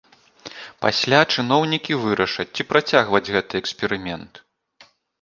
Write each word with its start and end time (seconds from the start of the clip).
Пасля 0.85 1.19
чыноўнікі 1.35 1.99
вырашаць, 2.07 2.49
ці 2.55 2.69
працягваць 2.73 3.25
гэты 3.33 3.53
эксперымент. 3.65 4.47